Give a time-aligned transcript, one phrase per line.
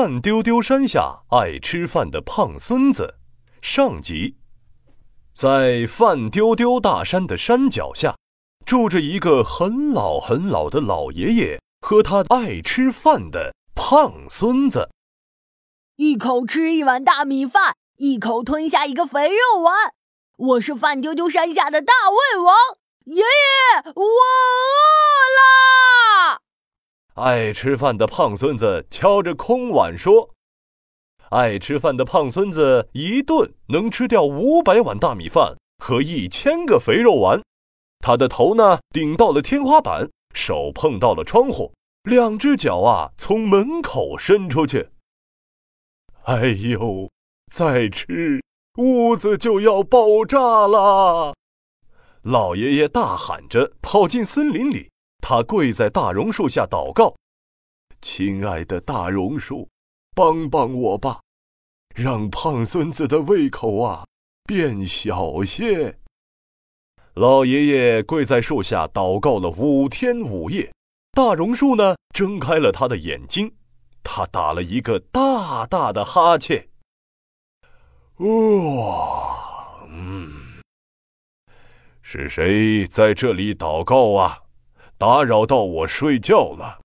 [0.00, 3.16] 饭丢丢山下爱吃饭的胖孙子
[3.60, 4.36] 上集，
[5.34, 8.14] 在范丢丢大山的山脚下，
[8.64, 14.88] 住着一个很老很老的老爷爷和他爱吃饭的胖孙子。
[15.96, 19.74] 一口吃一碗大米饭，一口吞下一个肥肉丸。
[20.36, 22.54] 我是范丢丢山下的大胃王
[23.06, 24.04] 爷爷，我！
[27.18, 30.30] 爱吃饭的胖孙子敲着空碗说
[31.30, 37.42] ：“爱吃饭的胖孙子一顿能吃掉五百碗大米饭和一千个肥肉丸。
[37.98, 41.72] 他的头呢顶到了天花板，手碰到了窗户，
[42.04, 44.90] 两只脚啊从门口伸出去。
[46.22, 47.10] 哎呦，
[47.52, 48.40] 再吃
[48.76, 51.34] 屋子就要爆炸了！”
[52.22, 54.88] 老爷爷大喊着跑进森林里。
[55.20, 57.14] 他跪在大榕树下祷告
[58.00, 59.68] ：“亲爱的大榕树，
[60.14, 61.20] 帮帮我吧，
[61.94, 64.06] 让胖孙子的胃口啊
[64.44, 65.98] 变小些。”
[67.14, 70.72] 老爷爷跪在树下祷告了五天五夜，
[71.12, 73.52] 大榕树呢睁开了他的眼睛，
[74.04, 76.68] 他打了一个大大的哈欠。
[78.18, 80.62] 哇，嗯，
[82.02, 84.38] 是谁在这里祷告啊？
[84.98, 86.80] 打扰到我睡觉了，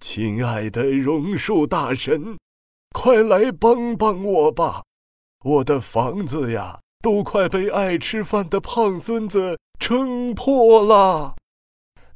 [0.00, 2.36] 亲爱的榕树大神，
[2.90, 4.82] 快来帮帮我吧！
[5.44, 11.36] 我的房子呀，都快被爱吃饭的胖孙子撑破了。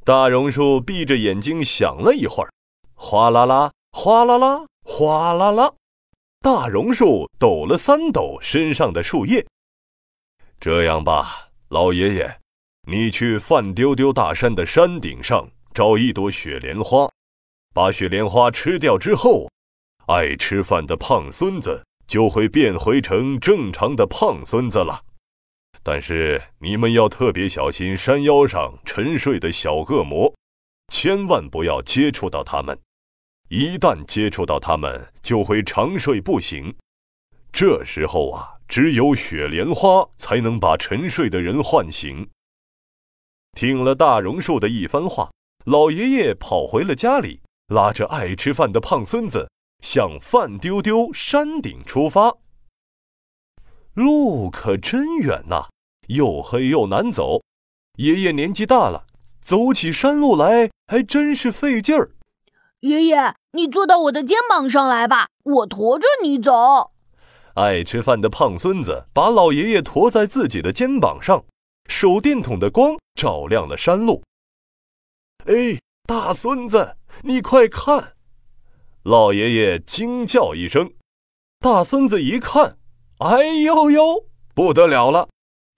[0.03, 2.51] 大榕树闭着眼睛想了一会儿，
[2.95, 5.73] 哗啦啦，哗啦啦，哗啦啦，
[6.41, 9.47] 大榕树抖了三抖身上的树叶。
[10.59, 12.41] 这样吧，老爷爷。
[12.87, 17.09] 你去范丢丢大山的山顶上找一朵雪莲花，
[17.73, 19.49] 把雪莲花吃掉之后，
[20.05, 25.01] 爱吃饭的胖孙子就会变回成正常的胖孙子了。
[25.81, 30.31] 但是你们要特别小心山腰上沉睡的小恶魔，
[30.93, 32.79] 千万不要接触到他们，
[33.49, 36.75] 一旦接触到他们，就会长睡不醒。
[37.51, 42.27] 这时候啊，只有雪莲花才能把沉睡的人唤醒。
[43.55, 45.31] 听了大榕树的一番话，
[45.63, 47.39] 老爷爷跑回了家里，
[47.69, 49.49] 拉着爱吃饭的胖孙子
[49.81, 52.35] 向饭丢丢山顶出发。
[53.93, 55.69] 路可真远呐，
[56.07, 57.41] 又黑又难走。
[57.97, 59.05] 爷爷年纪大了，
[59.39, 62.11] 走起山路来还真是费劲儿。
[62.81, 66.91] 爷爷，你坐到我的肩膀上来吧，我驮着你走。
[67.53, 71.45] 爱吃饭的胖孙子把老爷爷驮在自己的肩膀上。
[71.87, 74.23] 手电筒的光照亮了山路。
[75.45, 78.13] 哎，大孙子，你快看！
[79.03, 80.91] 老爷爷惊叫一声。
[81.59, 82.77] 大孙子一看，
[83.19, 85.29] 哎呦呦，不得了了！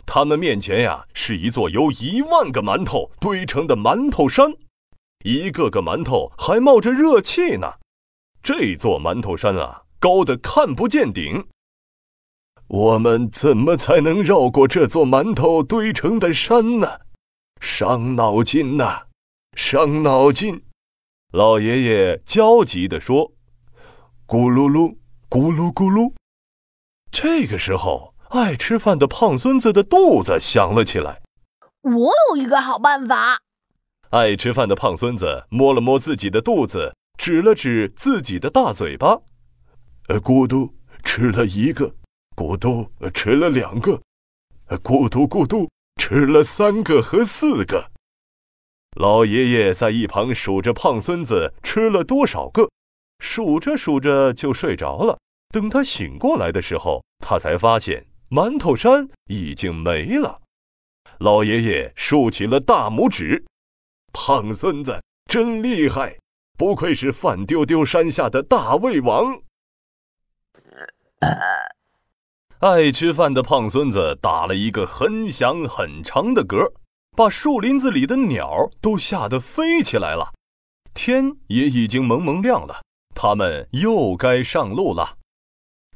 [0.06, 4.54] 他们面前呀，是一座由一万个馒头堆成的馒头山，
[5.26, 7.74] 一个个馒头还冒着热气呢。
[8.42, 11.46] 这座馒头山啊，高的看不见顶。
[12.68, 17.00] 我们怎么才能绕过这座馒头堆成的山呢？
[17.62, 19.04] 伤脑筋呐，
[19.56, 20.64] 伤脑筋！
[21.32, 23.32] 老爷爷焦急地说
[24.28, 24.98] ：“咕噜噜，
[25.30, 26.14] 咕噜咕噜。”
[27.10, 31.22] 这个时候，爱吃饭的胖孙子的肚子响了起来。
[31.82, 33.40] 我有一个好办法。
[34.10, 39.22] 爱吃饭的胖孙子摸了摸自己的肚子，指了指自己的大嘴巴，
[40.10, 41.96] 呃，咕嘟，吃了一个。
[42.38, 44.00] 咕嘟吃了两个，
[44.84, 45.68] 咕嘟咕嘟
[46.00, 47.90] 吃了三个和四个。
[48.96, 52.70] 老爷爷在一旁数着胖孙子吃了多少个，
[53.18, 55.18] 数着数着就睡着了。
[55.50, 60.40] 等他醒过来的时候，他才发现馒头山已经没了。
[61.18, 63.44] 老爷爷竖起了大拇指
[64.14, 66.20] ：“胖孙子真厉害，
[66.56, 69.42] 不愧是饭丢丢山下的大胃王。”
[72.60, 76.72] 爱吃饭的胖孙子打了一个很响很长的嗝，
[77.16, 80.34] 把树林子里的鸟都吓得飞起来了。
[80.96, 82.82] 天也已经蒙蒙亮了，
[83.14, 85.18] 他们又该上路了。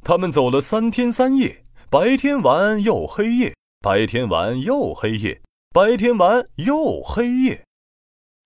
[0.03, 5.41] 他们走了三天三夜，白天玩又黑夜，白天玩又黑夜，
[5.73, 7.65] 白天玩又黑夜。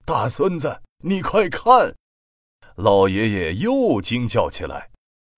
[0.05, 1.93] 大孙子，你快看！
[2.77, 4.89] 老爷爷又惊叫起来。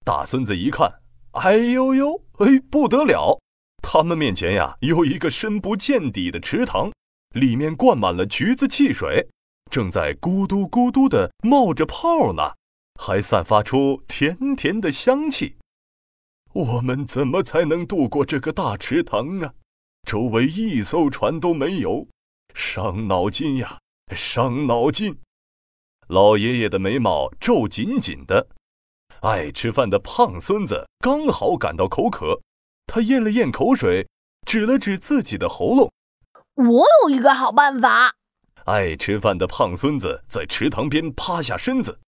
[0.06, 1.00] 大孙子一看。
[1.32, 2.22] 哎呦呦！
[2.38, 3.40] 哎，不得了！
[3.82, 6.92] 他们面前呀，有一个深不见底的池塘，
[7.34, 9.28] 里面灌满了橘子汽水，
[9.72, 12.44] 正在咕嘟咕嘟的冒着泡呢。
[13.00, 15.56] 还散发出甜甜的香气。
[16.54, 19.54] 我们怎么才能渡过这个大池塘啊？
[20.08, 22.08] 周围一艘船都没有，
[22.54, 23.80] 伤脑筋呀，
[24.16, 25.18] 伤脑筋！
[26.08, 28.48] 老爷爷的眉毛皱紧紧的。
[29.22, 32.42] 爱吃饭的胖孙子刚好感到口渴，
[32.86, 34.08] 他咽了咽口水，
[34.46, 35.92] 指了指自己的喉咙
[36.56, 38.16] ：“我有一个好办法。”
[38.66, 42.00] 爱吃饭的胖孙子在池塘边趴下身子，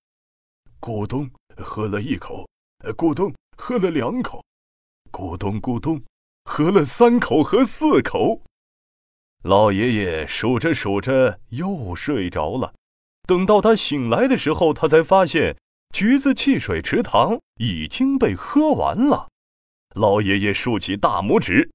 [0.80, 2.48] 咕咚喝了一口，
[2.96, 3.34] 咕咚。
[3.62, 4.42] 喝了两口，
[5.12, 6.02] 咕咚咕咚，
[6.46, 8.42] 喝了三口和四口。
[9.44, 12.74] 老爷爷数着数着又睡着了。
[13.28, 15.58] 等到他醒来的时候，他才发现
[15.94, 19.28] 橘子汽水池塘已经被喝完了。
[19.96, 21.72] 老爷爷竖起大拇指：“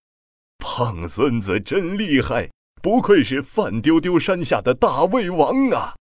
[0.59, 2.51] 胖孙子真厉害，
[2.81, 5.95] 不愧是范丢丢山下的大胃王啊！”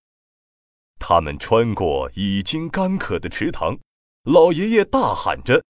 [0.99, 3.77] 他们穿过已经干渴的池塘，
[4.23, 5.63] 老爷爷大喊着。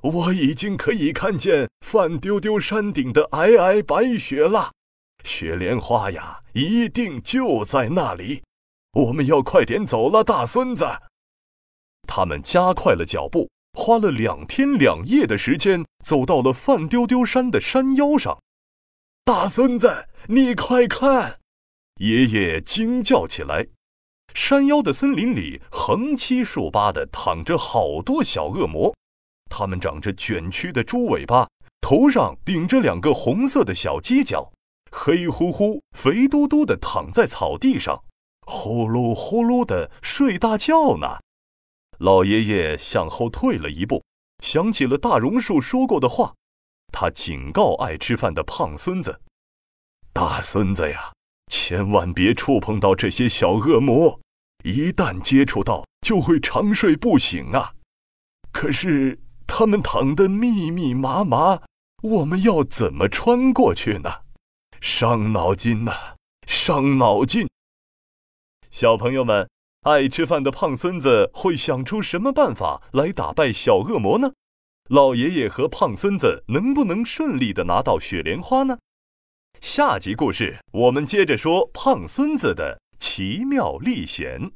[0.00, 4.72] 我已经可以看见范丢丢山顶的皑皑白雪了，
[5.24, 8.42] 雪莲花呀，一定就在那里。
[8.92, 10.86] 我们要快点走了，大孙子。
[12.06, 18.38] 他们加快了脚步，花了两天两夜的时间，走到了范丢丢山的山腰上。
[19.24, 21.38] 大孙子，你快看！
[21.96, 23.66] 爷爷惊叫起来。
[24.34, 28.94] 山腰的森林里，横七竖八的躺着好多小恶魔。
[29.48, 31.48] 它们长着卷曲的猪尾巴，
[31.80, 34.52] 头上顶着两个红色的小犄角，
[34.90, 38.02] 黑乎乎、肥嘟嘟的躺在草地上，
[38.46, 41.20] 呼噜呼噜的睡大觉呢。
[41.98, 44.04] 老爷爷向后退了一步，
[44.42, 46.34] 想起了大榕树说过的话，
[46.92, 49.20] 他警告爱吃饭的胖孙子
[50.12, 51.12] ：“大孙子呀，
[51.50, 54.20] 千万别触碰到这些小恶魔，
[54.64, 57.74] 一旦接触到，就会长睡不醒啊。”
[58.52, 59.20] 可是。
[59.46, 61.60] 他们躺得密密麻麻，
[62.02, 64.22] 我们要怎么穿过去呢？
[64.80, 67.46] 伤脑筋呐，伤脑筋！
[68.70, 69.48] 小朋友们，
[69.84, 74.32] 爱吃饭的胖孙子会想出什么办法来打败小恶魔呢？
[74.88, 78.78] 老爷爷和胖孙子能不能顺利的拿到雪莲花呢？
[79.60, 84.52] 下集故事我们接着说胖孙子的奇妙历险。